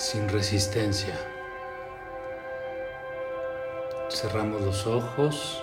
[0.00, 1.14] sin resistencia.
[4.08, 5.62] Cerramos los ojos,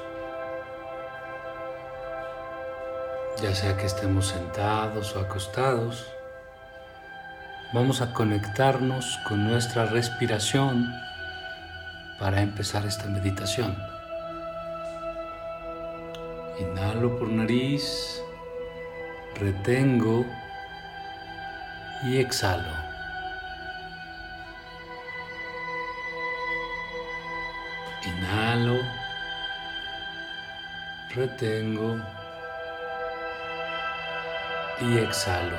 [3.42, 6.06] ya sea que estemos sentados o acostados.
[7.74, 10.88] Vamos a conectarnos con nuestra respiración
[12.20, 13.76] para empezar esta meditación.
[16.60, 18.22] Inhalo por nariz,
[19.40, 20.28] retengo
[22.04, 22.87] y exhalo.
[31.18, 31.98] Retengo
[34.80, 35.58] y exhalo.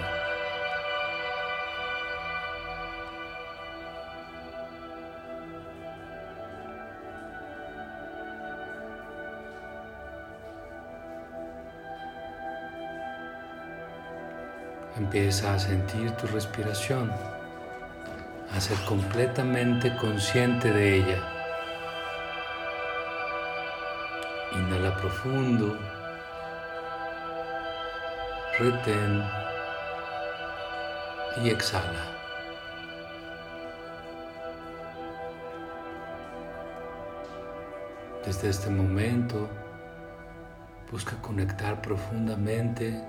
[14.96, 17.10] Empieza a sentir tu respiración,
[18.54, 21.37] a ser completamente consciente de ella.
[25.00, 25.78] Profundo.
[28.58, 29.22] Retén.
[31.42, 32.04] Y exhala.
[38.24, 39.48] Desde este momento,
[40.90, 43.00] busca conectar profundamente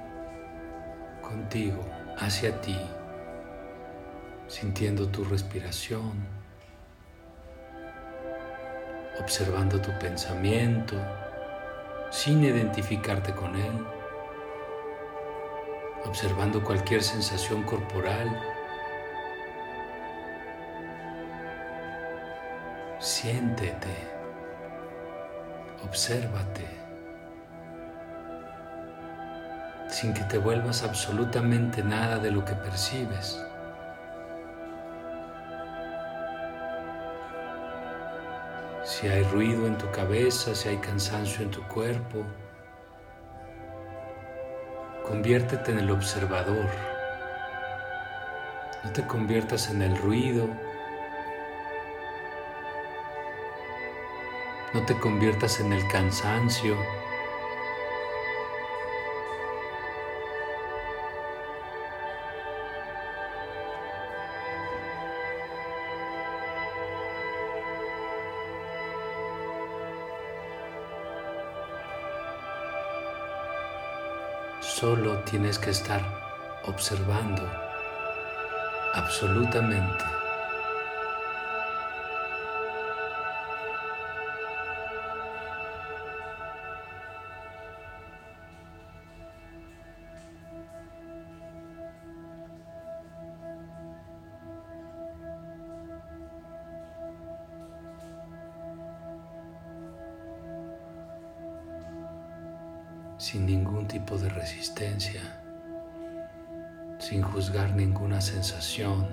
[1.22, 1.84] contigo,
[2.18, 2.80] hacia ti,
[4.48, 6.14] sintiendo tu respiración,
[9.20, 10.96] observando tu pensamiento
[12.10, 13.86] sin identificarte con él,
[16.06, 18.28] observando cualquier sensación corporal.
[23.00, 23.96] Siéntete,
[25.84, 26.66] obsérvate,
[29.88, 33.40] sin que te vuelvas absolutamente nada de lo que percibes.
[39.00, 42.26] Si hay ruido en tu cabeza, si hay cansancio en tu cuerpo,
[45.08, 46.66] conviértete en el observador.
[48.84, 50.50] No te conviertas en el ruido.
[54.74, 56.76] No te conviertas en el cansancio.
[74.80, 76.02] Solo tienes que estar
[76.64, 77.42] observando
[78.94, 80.19] absolutamente.
[103.20, 105.22] Sin ningún tipo de resistencia,
[107.00, 109.06] sin juzgar ninguna sensación.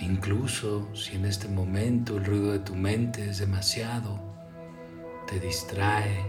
[0.00, 4.18] Incluso si en este momento el ruido de tu mente es demasiado,
[5.28, 6.26] te distrae,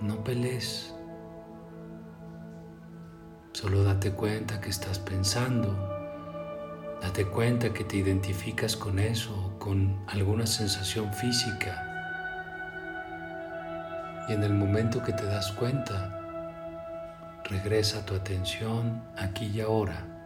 [0.00, 0.94] no pelees.
[3.52, 5.76] Solo date cuenta que estás pensando,
[7.02, 11.87] date cuenta que te identificas con eso, con alguna sensación física
[14.28, 16.20] y en el momento que te das cuenta,
[17.44, 20.17] regresa tu atención aquí y ahora.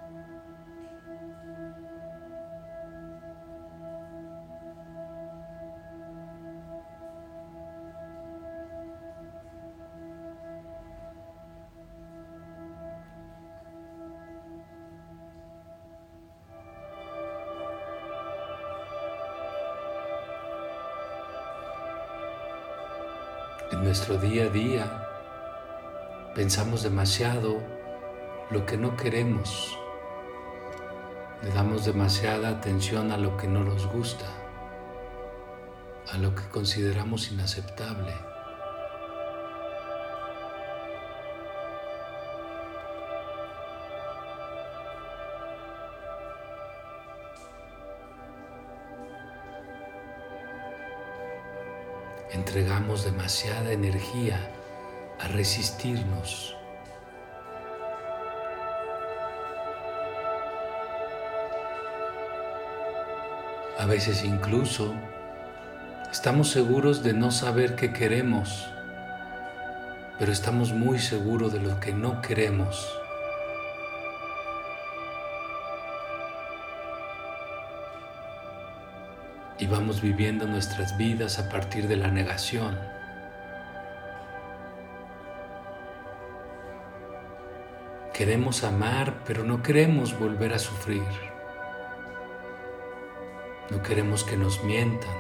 [23.83, 25.09] Nuestro día a día
[26.37, 27.61] pensamos demasiado
[28.51, 29.77] lo que no queremos.
[31.43, 34.27] Le damos demasiada atención a lo que no nos gusta,
[36.13, 38.32] a lo que consideramos inaceptable.
[52.53, 54.39] Entregamos demasiada energía
[55.19, 56.55] a resistirnos.
[63.79, 64.93] A veces incluso
[66.11, 68.69] estamos seguros de no saber qué queremos,
[70.19, 73.02] pero estamos muy seguros de lo que no queremos.
[79.63, 82.77] Y vamos viviendo nuestras vidas a partir de la negación.
[88.13, 91.05] Queremos amar, pero no queremos volver a sufrir.
[93.71, 95.15] No queremos que nos mientan.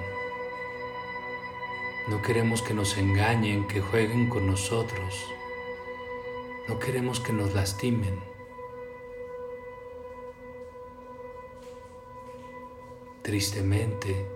[2.08, 5.24] No queremos que nos engañen, que jueguen con nosotros.
[6.66, 8.31] No queremos que nos lastimen.
[13.22, 14.28] Tristemente,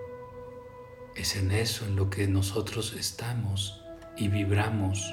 [1.17, 3.85] es en eso en lo que nosotros estamos
[4.17, 5.13] y vibramos.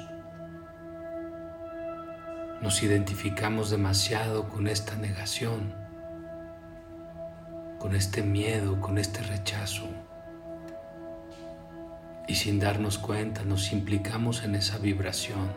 [2.62, 5.74] Nos identificamos demasiado con esta negación,
[7.80, 9.88] con este miedo, con este rechazo.
[12.28, 15.50] Y sin darnos cuenta nos implicamos en esa vibración.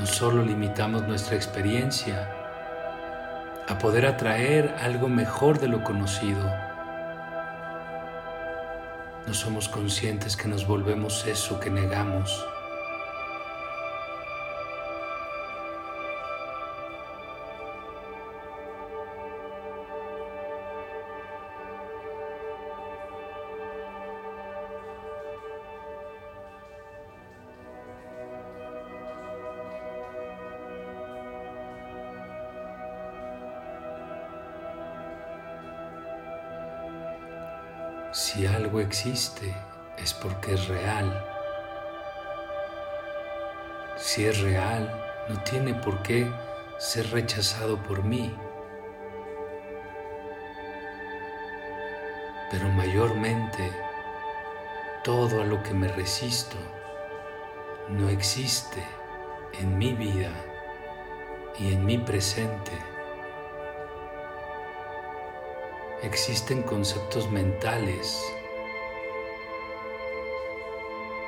[0.00, 2.43] No solo limitamos nuestra experiencia
[3.68, 6.52] a poder atraer algo mejor de lo conocido,
[9.26, 12.44] no somos conscientes que nos volvemos eso que negamos.
[38.94, 39.52] Existe
[39.98, 41.08] es porque es real.
[43.96, 44.88] Si es real,
[45.28, 46.30] no tiene por qué
[46.78, 48.32] ser rechazado por mí.
[52.52, 53.68] Pero mayormente,
[55.02, 56.56] todo a lo que me resisto
[57.88, 58.80] no existe
[59.58, 60.30] en mi vida
[61.58, 62.70] y en mi presente.
[66.02, 68.22] existen conceptos mentales,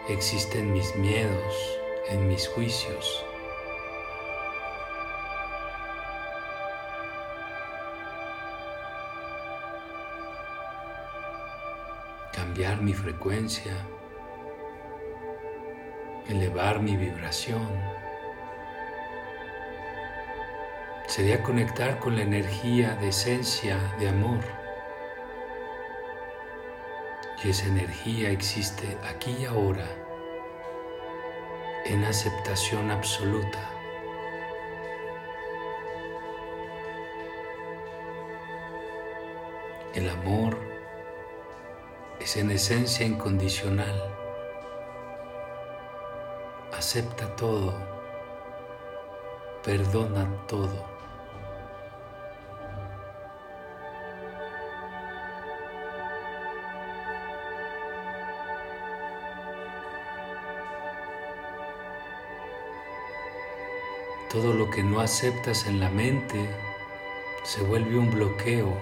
[0.08, 3.24] existen mis miedos en mis juicios.
[12.32, 13.72] Cambiar mi frecuencia,
[16.28, 17.66] elevar mi vibración,
[21.08, 24.55] sería conectar con la energía de esencia de amor
[27.44, 29.86] y esa energía existe aquí y ahora
[31.84, 33.70] en aceptación absoluta.
[39.94, 40.58] El amor
[42.20, 44.14] es en esencia incondicional.
[46.72, 47.74] Acepta todo,
[49.62, 50.95] perdona todo.
[64.36, 66.46] Todo lo que no aceptas en la mente
[67.42, 68.76] se vuelve un bloqueo,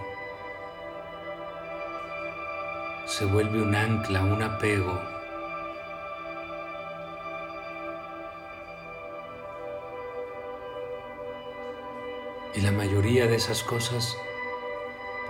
[3.07, 5.01] se vuelve un ancla, un apego.
[12.57, 14.17] Y la mayoría de esas cosas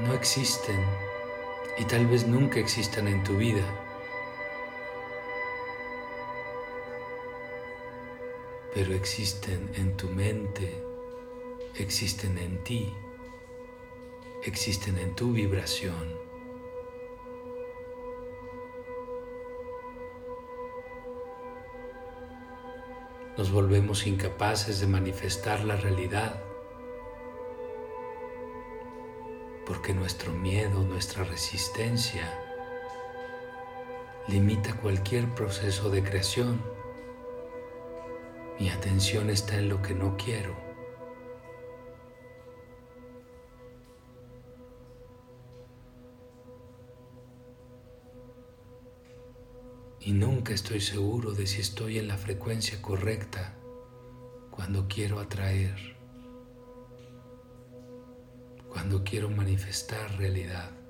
[0.01, 0.83] no existen
[1.77, 3.84] y tal vez nunca existan en tu vida.
[8.75, 10.83] Pero existen en tu mente,
[11.77, 12.93] existen en ti,
[14.43, 16.19] existen en tu vibración.
[23.39, 26.43] Nos volvemos incapaces de manifestar la realidad
[29.67, 32.41] porque nuestro miedo, nuestra resistencia
[34.29, 36.74] limita cualquier proceso de creación.
[38.59, 40.57] Mi atención está en lo que no quiero.
[50.01, 53.57] Y nunca estoy seguro de si estoy en la frecuencia correcta
[54.51, 55.97] cuando quiero atraer,
[58.69, 60.84] cuando quiero manifestar realidad.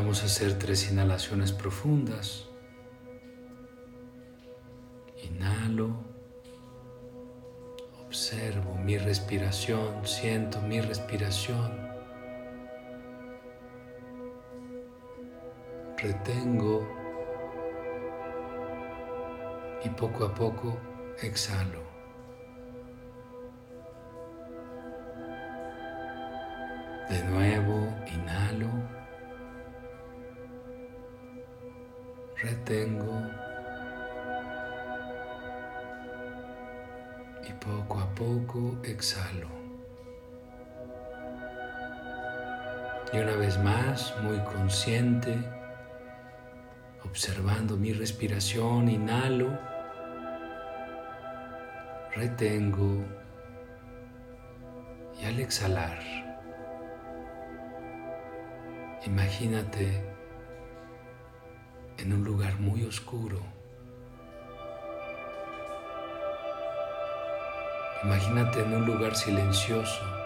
[0.00, 2.46] Vamos a hacer tres inhalaciones profundas.
[5.24, 5.90] Inhalo,
[8.06, 11.76] observo mi respiración, siento mi respiración.
[15.96, 16.88] Retengo
[19.84, 20.78] y poco a poco
[21.20, 21.97] exhalo.
[44.22, 45.36] Muy consciente,
[47.04, 49.58] observando mi respiración, inhalo,
[52.14, 53.04] retengo
[55.20, 55.98] y al exhalar,
[59.04, 60.04] imagínate
[61.98, 63.40] en un lugar muy oscuro.
[68.04, 70.17] Imagínate en un lugar silencioso.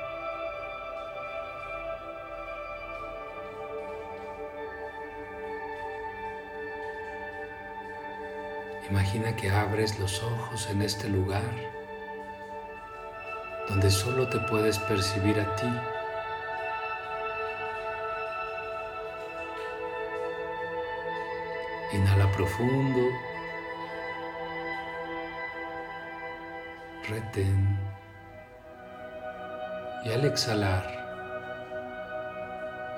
[8.92, 11.50] Imagina que abres los ojos en este lugar
[13.66, 15.66] donde solo te puedes percibir a ti.
[21.96, 23.00] Inhala profundo.
[27.08, 27.80] Retén.
[30.04, 30.84] Y al exhalar,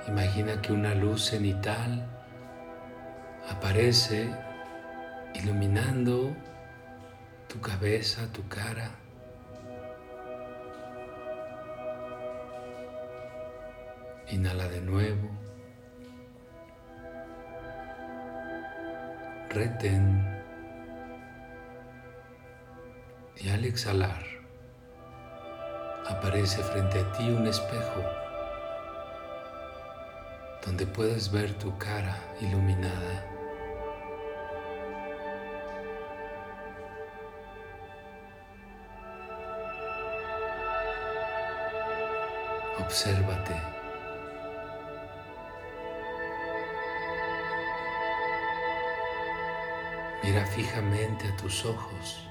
[0.09, 2.05] imagina que una luz cenital
[3.49, 4.35] aparece
[5.45, 6.35] iluminando
[7.49, 8.91] tu cabeza, tu cara.
[14.31, 15.29] Inhala de nuevo.
[19.51, 20.07] Retén.
[23.37, 24.25] Y al exhalar,
[26.09, 28.03] aparece frente a ti un espejo
[30.65, 33.44] donde puedes ver tu cara iluminada.
[42.85, 43.55] Obsérvate.
[50.23, 52.29] Mira fijamente a tus ojos.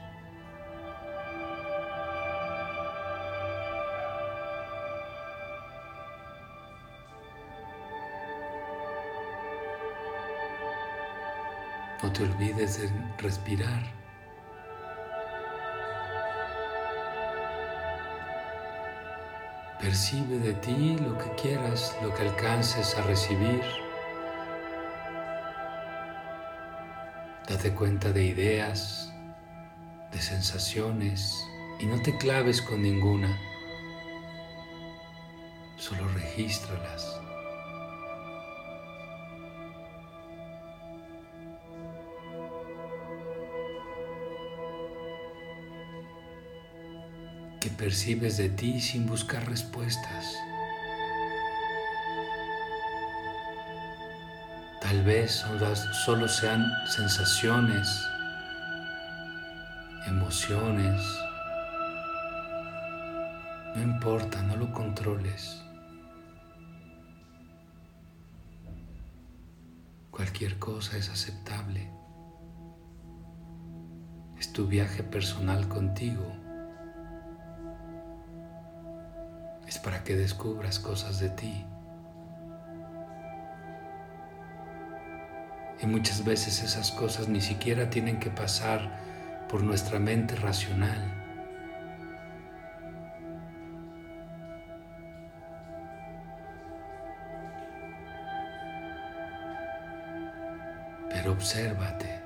[12.01, 14.02] No te olvides de respirar.
[19.83, 23.61] Percibe de ti lo que quieras, lo que alcances a recibir.
[27.49, 29.13] Date cuenta de ideas,
[30.13, 31.37] de sensaciones
[31.81, 33.37] y no te claves con ninguna.
[35.75, 37.22] Solo regístralas.
[47.73, 50.37] Percibes de ti sin buscar respuestas.
[54.81, 55.43] Tal vez
[56.05, 57.87] solo sean sensaciones,
[60.05, 61.01] emociones.
[63.75, 65.63] No importa, no lo controles.
[70.11, 71.89] Cualquier cosa es aceptable.
[74.37, 76.42] Es tu viaje personal contigo.
[79.79, 81.65] Para que descubras cosas de ti.
[85.81, 88.99] Y muchas veces esas cosas ni siquiera tienen que pasar
[89.49, 91.19] por nuestra mente racional.
[101.09, 102.22] Pero obsérvate.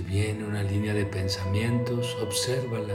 [0.00, 2.94] Si viene una línea de pensamientos, obsérvala,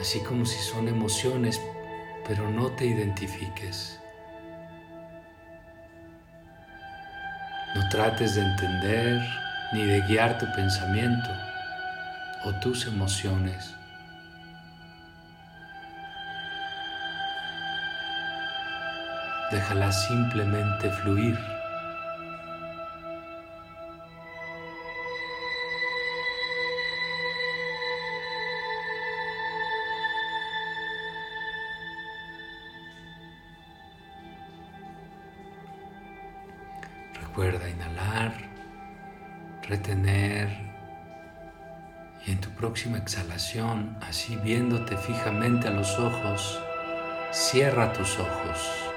[0.00, 1.60] así como si son emociones,
[2.24, 3.98] pero no te identifiques.
[7.74, 9.20] No trates de entender
[9.72, 11.30] ni de guiar tu pensamiento
[12.44, 13.74] o tus emociones.
[19.50, 21.36] Déjala simplemente fluir.
[37.32, 38.34] Recuerda inhalar,
[39.66, 40.50] retener
[42.26, 46.60] Y en tu próxima exhalación, así viéndote fijamente a los ojos,
[47.30, 48.91] cierra tus ojos.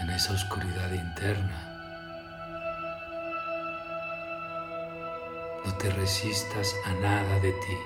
[0.00, 1.60] En esa oscuridad interna,
[5.64, 7.78] no te resistas a nada de ti.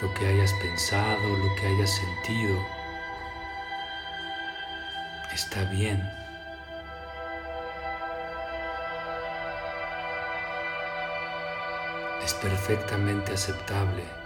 [0.00, 2.58] Lo que hayas pensado, lo que hayas sentido,
[5.32, 6.22] está bien.
[12.24, 14.21] es perfectamente aceptable.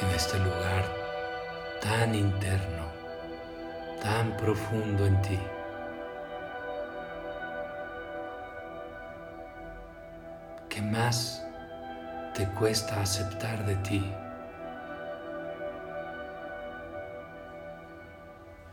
[0.00, 0.84] En este lugar
[1.80, 2.84] tan interno,
[4.02, 5.38] tan profundo en ti.
[10.68, 11.46] ¿Qué más
[12.34, 14.12] te cuesta aceptar de ti?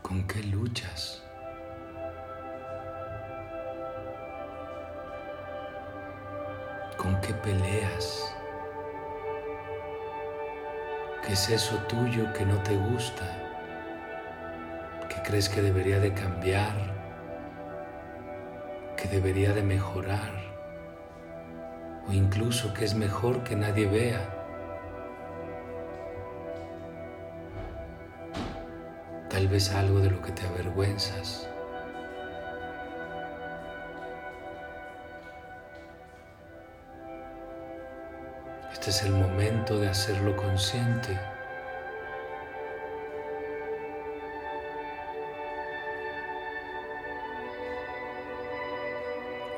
[0.02, 1.25] ¿Con qué luchas?
[7.06, 8.34] ¿Con qué peleas?
[11.24, 13.24] ¿Qué es eso tuyo que no te gusta?
[15.08, 16.74] ¿Que crees que debería de cambiar?
[18.96, 20.32] ¿Que debería de mejorar?
[22.08, 24.28] ¿O incluso que es mejor que nadie vea?
[29.30, 31.48] Tal vez algo de lo que te avergüenzas.
[38.86, 41.18] Este es el momento de hacerlo consciente.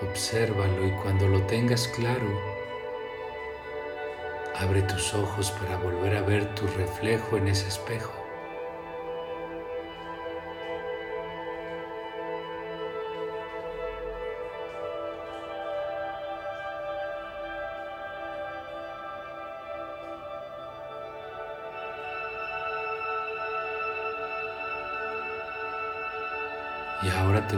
[0.00, 2.40] Obsérvalo y cuando lo tengas claro,
[4.56, 8.17] abre tus ojos para volver a ver tu reflejo en ese espejo.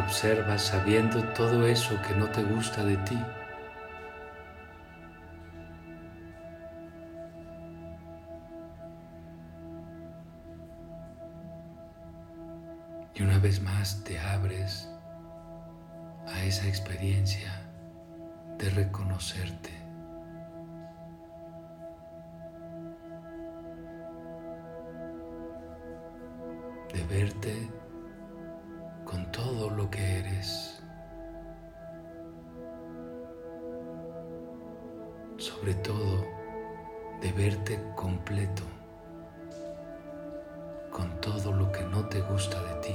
[0.00, 3.18] Observas sabiendo todo eso que no te gusta de ti.
[13.14, 14.88] Y una vez más te abres
[16.26, 17.52] a esa experiencia
[18.58, 19.70] de reconocerte.
[26.92, 27.79] De verte
[29.42, 30.82] todo lo que eres.
[35.38, 36.26] Sobre todo
[37.22, 38.62] de verte completo
[40.90, 42.94] con todo lo que no te gusta de ti.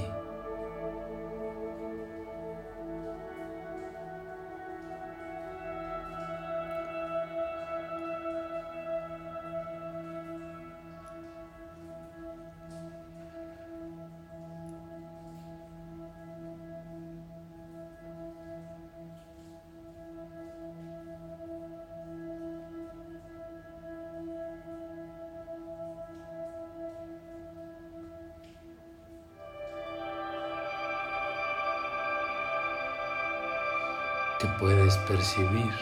[35.06, 35.72] Percibir.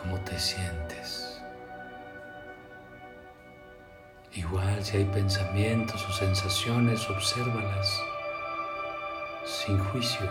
[0.00, 1.42] ¿Cómo te sientes?
[4.32, 8.00] Igual si hay pensamientos o sensaciones, obsérvalas
[9.44, 10.30] sin juicio.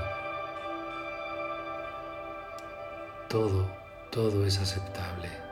[3.27, 3.67] Todo,
[4.11, 5.44] todo es aceptable.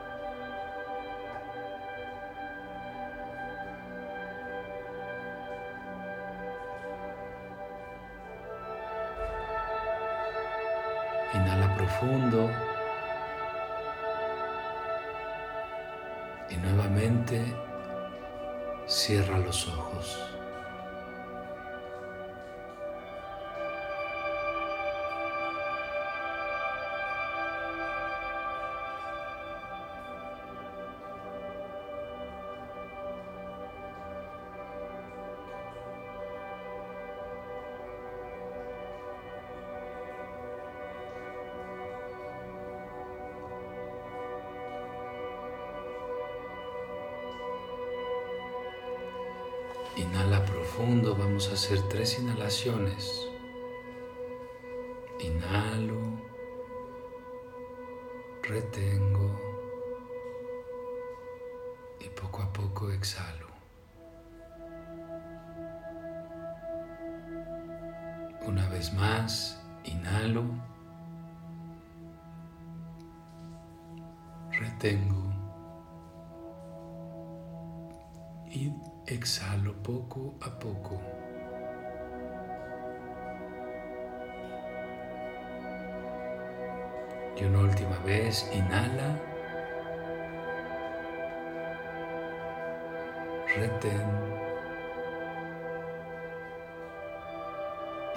[12.00, 12.50] Profundo
[16.50, 17.40] y nuevamente
[18.86, 20.43] cierra los ojos.
[51.14, 53.33] Vamos a hacer tres inhalaciones.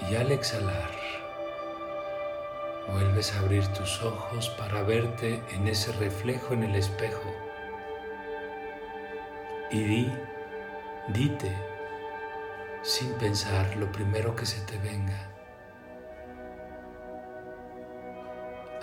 [0.10, 0.92] Y al exhalar,
[2.92, 7.34] vuelves a abrir tus ojos para verte en ese reflejo en el espejo.
[9.72, 10.14] Y di,
[11.10, 11.54] Dite,
[12.82, 15.30] sin pensar, lo primero que se te venga.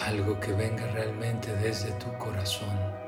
[0.01, 3.04] Algo que venga realmente desde tu corazón.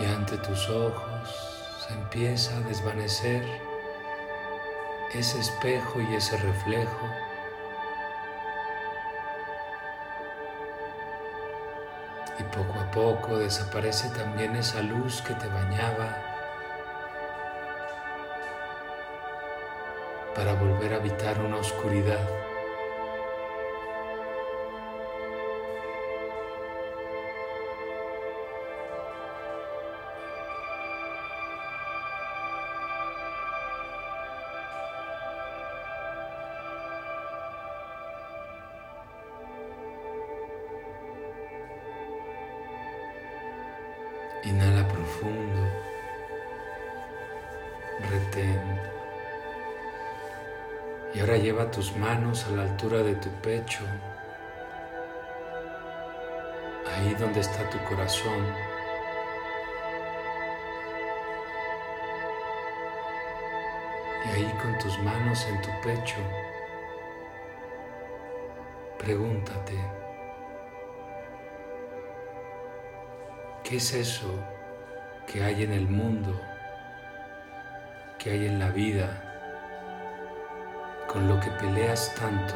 [0.00, 1.28] Y ante tus ojos
[1.86, 3.44] se empieza a desvanecer
[5.14, 7.08] ese espejo y ese reflejo.
[12.38, 16.16] Y poco a poco desaparece también esa luz que te bañaba
[20.34, 22.51] para volver a habitar una oscuridad.
[44.52, 45.62] Inhala profundo.
[48.10, 48.80] Retén.
[51.14, 53.84] Y ahora lleva tus manos a la altura de tu pecho,
[56.86, 58.44] ahí donde está tu corazón.
[64.26, 66.18] Y ahí con tus manos en tu pecho,
[68.98, 69.78] pregúntate,
[73.72, 74.28] ¿Qué es eso
[75.26, 76.38] que hay en el mundo,
[78.18, 79.08] que hay en la vida,
[81.10, 82.52] con lo que peleas tanto?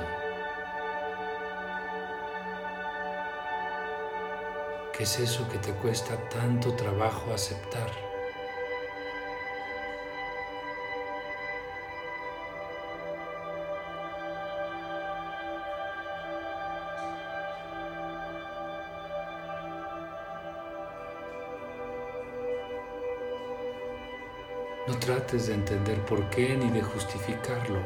[4.93, 8.06] ¿Qué es eso que te cuesta tanto trabajo aceptar?
[24.87, 27.81] No trates de entender por qué ni de justificarlo.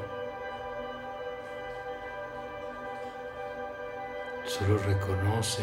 [4.45, 5.63] Solo reconoce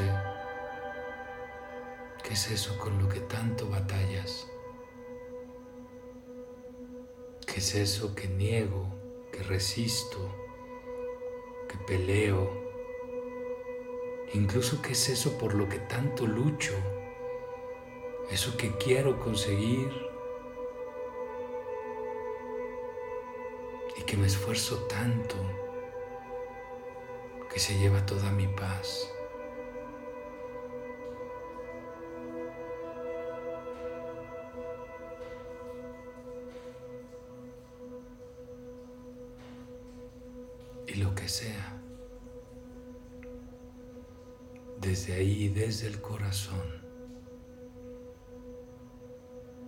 [2.24, 4.48] qué es eso con lo que tanto batallas.
[7.46, 8.88] ¿Qué es eso que niego,
[9.32, 10.34] que resisto,
[11.70, 12.52] que peleo?
[14.34, 16.74] Incluso qué es eso por lo que tanto lucho,
[18.32, 20.07] eso que quiero conseguir
[24.08, 25.36] que me esfuerzo tanto
[27.52, 29.12] que se lleva toda mi paz.
[40.88, 41.82] Y lo que sea,
[44.80, 46.82] desde ahí, desde el corazón,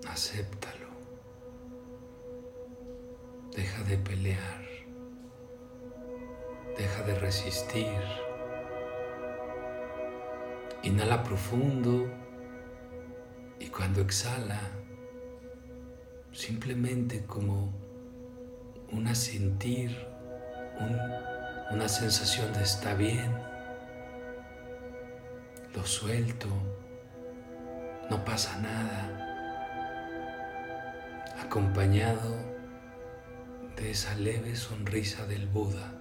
[0.08, 0.79] acéptalo.
[3.80, 4.62] Deja de pelear.
[6.78, 8.02] Deja de resistir.
[10.84, 12.10] Inhala profundo
[13.58, 14.60] y cuando exhala,
[16.34, 17.74] simplemente como
[18.92, 19.96] una sentir,
[21.72, 23.32] una sensación de está bien,
[25.74, 26.48] lo suelto,
[28.10, 29.10] no pasa nada,
[31.42, 32.49] acompañado
[33.80, 35.94] de esa leve sonrisa del Buda,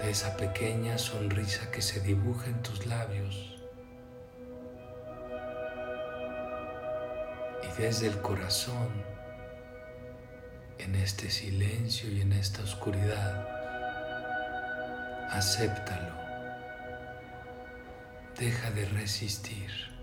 [0.00, 3.58] de esa pequeña sonrisa que se dibuja en tus labios.
[7.64, 9.02] Y desde el corazón,
[10.78, 13.48] en este silencio y en esta oscuridad,
[15.32, 16.14] acéptalo.
[18.38, 19.93] Deja de resistir.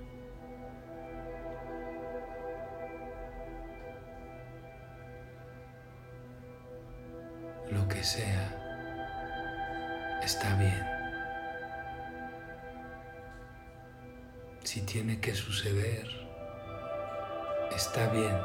[8.04, 8.62] Sea
[10.24, 10.88] está bien.
[14.64, 16.08] Si tiene que suceder,
[17.76, 18.40] está bien.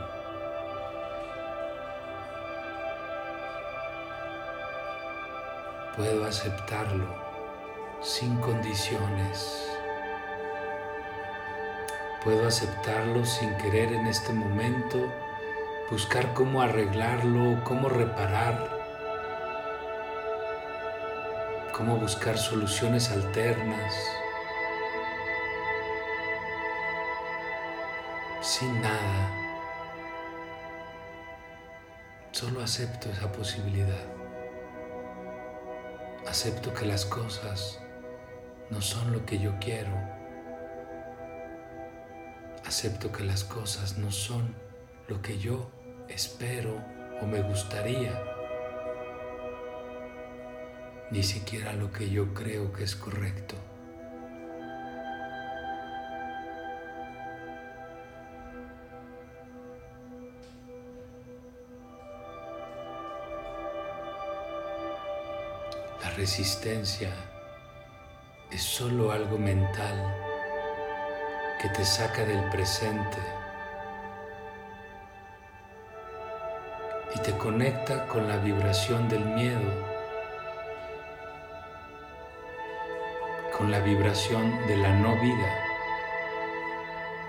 [5.96, 7.06] Puedo aceptarlo
[8.02, 9.70] sin condiciones.
[12.24, 14.98] Puedo aceptarlo sin querer en este momento
[15.90, 18.75] buscar cómo arreglarlo, cómo reparar,
[21.76, 23.94] cómo buscar soluciones alternas,
[28.40, 29.30] sin nada.
[32.32, 34.06] Solo acepto esa posibilidad.
[36.26, 37.78] Acepto que las cosas
[38.70, 39.92] no son lo que yo quiero.
[42.64, 44.54] Acepto que las cosas no son
[45.08, 45.70] lo que yo
[46.08, 46.82] espero
[47.20, 48.35] o me gustaría.
[51.10, 53.54] Ni siquiera lo que yo creo que es correcto.
[66.02, 67.12] La resistencia
[68.50, 70.14] es solo algo mental
[71.60, 73.18] que te saca del presente
[77.14, 79.95] y te conecta con la vibración del miedo,
[83.66, 85.52] con la vibración de la no vida,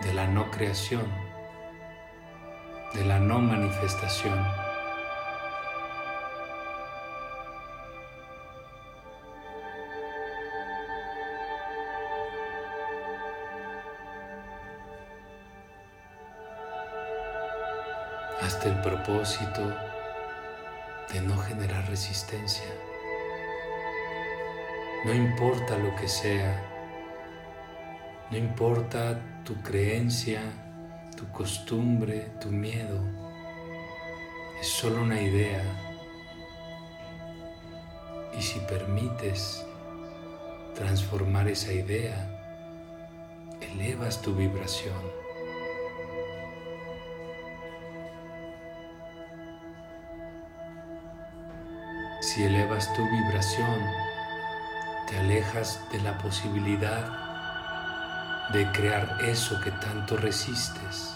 [0.03, 1.11] de la no creación,
[2.93, 4.37] de la no manifestación.
[18.43, 19.75] hasta el propósito
[21.11, 22.96] de no generar resistencia.
[25.05, 26.63] No importa lo que sea,
[28.31, 30.41] no importa tu creencia,
[31.15, 32.99] tu costumbre, tu miedo,
[34.59, 35.63] es solo una idea.
[38.37, 39.65] Y si permites
[40.75, 42.29] transformar esa idea,
[43.61, 45.01] elevas tu vibración.
[52.19, 54.06] Si elevas tu vibración,
[55.07, 61.13] te alejas de la posibilidad de crear eso que tanto resistes.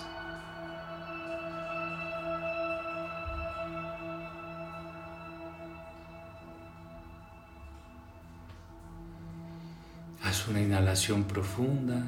[10.24, 12.02] Haz una inhalación profunda.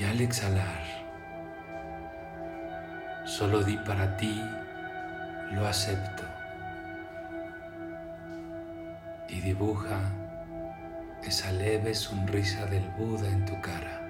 [0.00, 0.82] Y al exhalar,
[3.24, 4.38] Solo di para ti,
[5.52, 6.24] lo acepto.
[9.28, 10.00] Y dibuja
[11.22, 14.00] esa leve sonrisa del Buda en tu cara.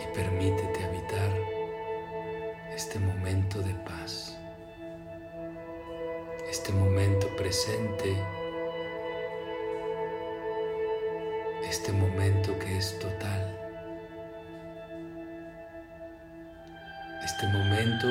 [0.00, 1.30] Y permítete habitar
[2.74, 4.38] este momento de paz
[6.52, 8.14] este momento presente,
[11.82, 13.58] este momento que es total,
[17.24, 18.06] este momento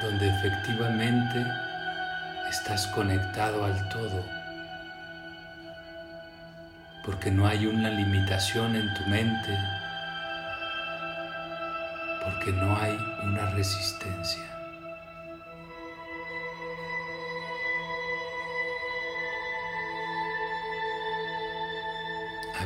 [0.00, 1.44] donde efectivamente
[2.48, 4.24] estás conectado al todo,
[7.04, 9.58] porque no hay una limitación en tu mente,
[12.22, 14.57] porque no hay una resistencia.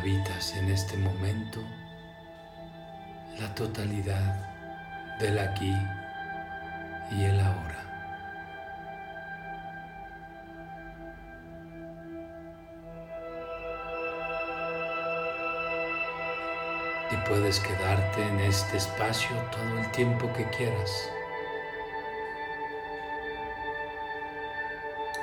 [0.02, 1.60] Habitas en este momento
[3.38, 4.34] la totalidad
[5.20, 5.72] del aquí
[7.12, 7.84] y el ahora.
[17.12, 21.12] Y puedes quedarte en este espacio todo el tiempo que quieras.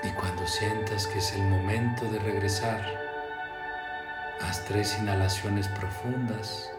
[0.03, 3.08] Y cuando sientas que es el momento de regresar,
[4.65, 6.69] tres inhalaciones profundas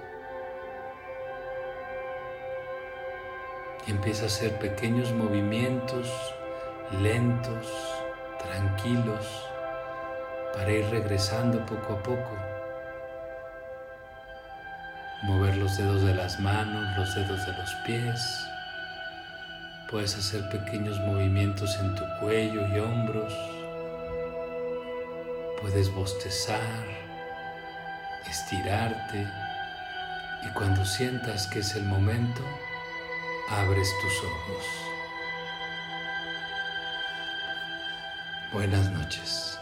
[3.87, 6.09] y empieza a hacer pequeños movimientos
[6.99, 7.67] lentos,
[8.43, 9.47] tranquilos,
[10.53, 12.37] para ir regresando poco a poco.
[15.23, 18.47] Mover los dedos de las manos, los dedos de los pies.
[19.89, 23.33] Puedes hacer pequeños movimientos en tu cuello y hombros.
[25.61, 26.87] Puedes bostezar,
[28.29, 29.27] estirarte
[30.43, 32.43] y cuando sientas que es el momento,
[33.49, 34.65] abres tus ojos.
[38.53, 39.60] Buenas noches.